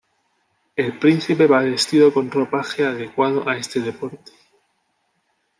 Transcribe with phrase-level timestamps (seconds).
[0.75, 4.31] El príncipe va vestido con ropaje adecuado a este deporte.